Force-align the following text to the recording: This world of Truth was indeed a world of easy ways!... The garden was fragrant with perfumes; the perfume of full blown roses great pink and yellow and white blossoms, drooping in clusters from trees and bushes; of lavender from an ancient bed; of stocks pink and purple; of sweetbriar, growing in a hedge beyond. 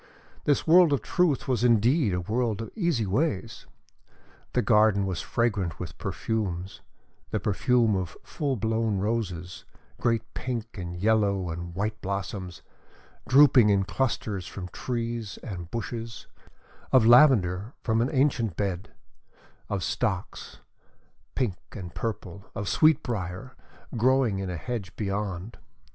This 0.45 0.65
world 0.65 0.91
of 0.93 1.03
Truth 1.03 1.47
was 1.47 1.63
indeed 1.63 2.11
a 2.11 2.21
world 2.21 2.59
of 2.59 2.71
easy 2.73 3.05
ways!... 3.05 3.67
The 4.53 4.63
garden 4.63 5.05
was 5.05 5.21
fragrant 5.21 5.79
with 5.79 5.99
perfumes; 5.99 6.81
the 7.29 7.39
perfume 7.39 7.95
of 7.95 8.17
full 8.23 8.55
blown 8.55 8.97
roses 8.97 9.63
great 9.99 10.23
pink 10.33 10.75
and 10.75 10.95
yellow 10.95 11.51
and 11.51 11.75
white 11.75 12.01
blossoms, 12.01 12.63
drooping 13.29 13.69
in 13.69 13.83
clusters 13.83 14.47
from 14.47 14.69
trees 14.69 15.37
and 15.43 15.69
bushes; 15.69 16.25
of 16.91 17.05
lavender 17.05 17.75
from 17.83 18.01
an 18.01 18.09
ancient 18.11 18.57
bed; 18.57 18.89
of 19.69 19.83
stocks 19.83 20.61
pink 21.35 21.57
and 21.73 21.93
purple; 21.93 22.49
of 22.55 22.67
sweetbriar, 22.67 23.53
growing 23.95 24.39
in 24.39 24.49
a 24.49 24.57
hedge 24.57 24.95
beyond. 24.95 25.59